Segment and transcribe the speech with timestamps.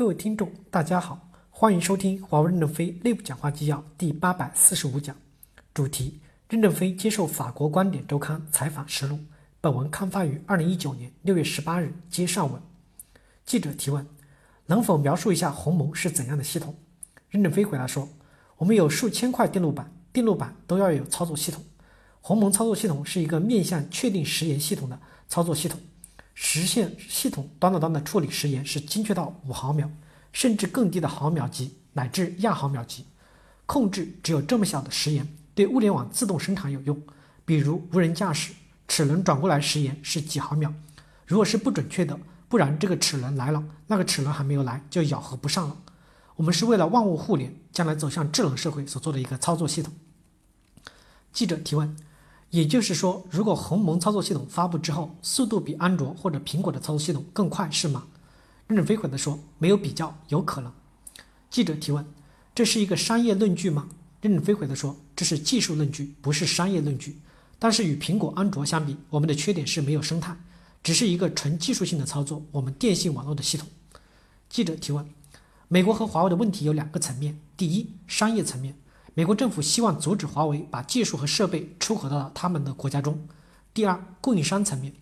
[0.00, 5.14] 各位听众，大家好，欢迎收听华为任正非内部讲话纪要第八百四十五讲，
[5.74, 9.18] 主题：任正非接受法国观点周刊采访实录。
[9.60, 12.62] 本文刊发于二零一九年六月十八日，接上文。
[13.44, 14.06] 记者提问：
[14.64, 16.74] 能否描述一下鸿蒙是怎样的系统？
[17.28, 18.08] 任正非回答说：
[18.56, 21.62] 我们有数千块电路板，电路板都要有操作系统。
[22.22, 24.98] 鸿蒙操作系统是一个面向确定时延系统的
[25.28, 25.78] 操作系统。
[26.42, 29.90] 实现系统端到端的处理时延是精确到五毫秒，
[30.32, 33.04] 甚至更低的毫秒级乃至亚毫秒级。
[33.66, 37.00] 控制只有这么小的时延，对物联网自动生产有用。
[37.44, 38.54] 比如无人驾驶，
[38.88, 40.72] 齿轮转过来时延是几毫秒。
[41.26, 45.76] 如果是不准确的，不然这个齿轮来了，那个齿轮还没有来就咬合不上了。
[46.36, 49.92] 我们是为了万物互联，将来走向智能社会所做的一个操作系统。
[51.34, 51.94] 记者提问。
[52.50, 58.06] 也就是说，如果鸿蒙操作系统发布之后，速度比安卓或者苹果的操作系统更快，是吗？
[58.66, 60.72] 任正非回答说，没有比较，有可能。
[61.48, 62.04] 记者提问：
[62.54, 63.88] 这是一个商业论据吗？
[64.20, 67.20] 任正非回答说，这是技术论据，不是商业论据。
[67.58, 70.36] 但是与苹果、安卓相比，我们的缺点是没有生态，
[70.82, 72.42] 只是一个纯技术性的操作。
[72.50, 73.68] 我们电信网络的系统。
[74.48, 75.06] 记者提问：
[75.68, 78.74] 美国和华为的问题有两个层面，第一，商业层面。
[79.20, 83.28] 美国政府希望阻止华为把技术和设备出口到他们的国家中。
[83.74, 84.94] 第二，供应商层面，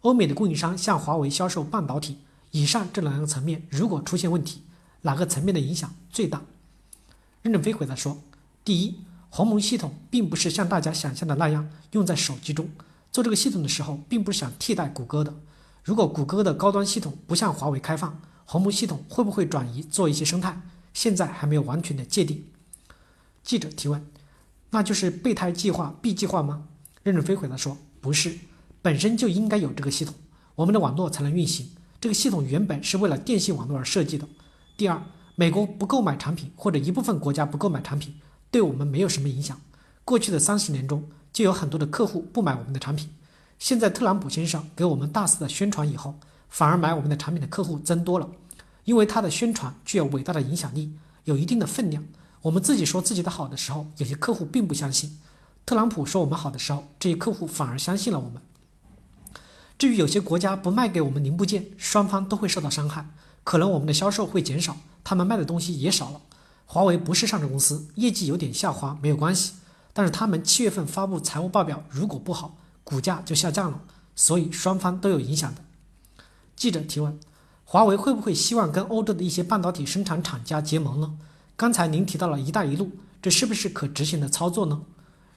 [0.00, 2.18] 欧美的供应商向华为销售半导体。
[2.50, 4.62] 以上这两个层面如果出现问题，
[5.02, 6.42] 哪个层面的影响最大？
[7.42, 8.18] 任正非回答说：
[8.64, 12.68] 第一，鸿蒙系统并不是像大家想象的那样用在手机中。
[13.12, 15.32] 做这个系统的时候，并不是想替代谷歌的。
[15.84, 20.60] 如果谷歌的高端系统不向华为开放，鸿蒙系统会不会转移做一些生态？
[20.92, 22.44] 现在还没有完全的界定。
[23.42, 24.04] 记者提问
[24.70, 26.64] ：“那就是备胎计划 B 计划吗？”
[27.02, 28.36] 任正非回答说：“不是，
[28.82, 30.14] 本身就应该有这个系统，
[30.54, 31.68] 我们的网络才能运行。
[32.00, 34.28] 这个系统原本是为了电信网络而设计的。
[34.76, 35.02] 第二，
[35.36, 38.14] 美国不购买产品或者一部分国家不购买产品，
[38.50, 39.58] 对我们没有什么影响。
[40.04, 43.08] 过去的三十年中，就有很多的客户不买我们的产品。
[43.58, 46.18] 现在特朗普先生给我们大肆的宣传以后，
[46.48, 48.28] 反而买我们的产品的客户增多了，
[48.84, 50.92] 因为他的宣传具有伟大的影响力，
[51.24, 52.04] 有一定的分量。”
[52.42, 55.10] 我们自己说自己的好的时候，有些客户并不相信；
[55.66, 58.40] 特朗普说我们好的时候，这些客户反而相信了我们。
[59.78, 63.10] 至于有些国家不卖给我们零部件，双方都会受到伤害，
[63.44, 66.20] 可能我们的销售会减少，他们卖的东西也少了。
[66.64, 69.54] 华为不是上市公司，业绩有点下滑没有关系，
[69.92, 73.82] 但是他们七月份发布财务报表，如果不好，股价就下降了，
[74.14, 75.62] 所以双方都有影响的。
[76.56, 77.18] 记者提问：
[77.64, 81.18] 华为会不会希望跟欧洲的一些半导体生产厂家结盟呢？
[81.60, 82.90] 刚才您提到了一带一路，
[83.20, 84.80] 这是不是可执行的操作呢？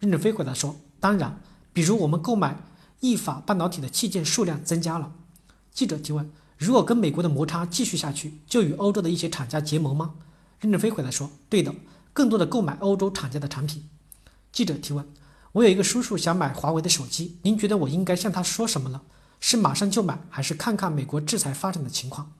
[0.00, 1.40] 任正非回答说：“当然，
[1.72, 2.60] 比如我们购买
[2.98, 5.12] 意法半导体的器件数量增加了。”
[5.72, 6.28] 记者提问
[6.58, 10.14] ：“如果跟美国的摩擦继续下去，就与欧洲的一些厂家结盟吗？”
[10.58, 11.72] 任正非回答说：“对的，
[12.12, 13.88] 更多的购买欧洲厂家的产品。”
[14.50, 15.06] 记者提问
[15.52, 19.02] ：“我有一个叔叔想买华为的手机，您觉得我应该向他说什么呢？
[19.38, 22.32] 是马上就买，还是看看美国制裁发展的情况？”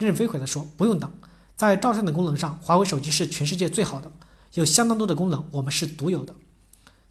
[0.00, 1.12] 任正非回答说：“不用等。”
[1.60, 4.10] 在照相的功能上，华为手机是全世界最好的，
[4.54, 6.34] 有相当多的功能我们是独有的。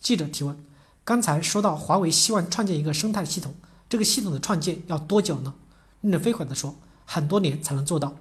[0.02, 0.58] 记者提问：
[1.04, 3.54] 刚才说到华为希望创建一个生态系统，
[3.88, 5.54] 这个系统的创建要多久呢？
[6.02, 8.16] 任正非回答说：很多年才能做到。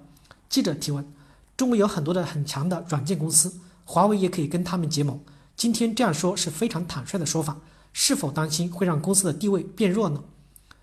[0.51, 1.11] 记者提问：
[1.57, 3.55] 中国有很多的很强的软件公司，
[3.87, 5.19] 华为也可以跟他们结盟。
[5.57, 7.57] 今天这样说是非常坦率的说法，
[7.95, 10.23] 是否担心会让公司的地位变弱呢？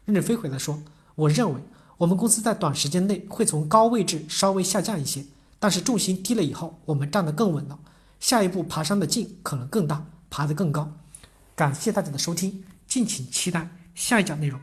[0.05, 0.81] 任正非回答说：
[1.13, 1.61] 我认为
[1.97, 5.23] 我们公司在短时间内会从高位置稍微下降一些。
[5.59, 7.79] 但是重心低了以后，我们站得更稳了，
[8.19, 10.91] 下一步爬山的劲可能更大，爬得更高。
[11.55, 14.59] 感谢大家的收听，敬请期待下一讲内容。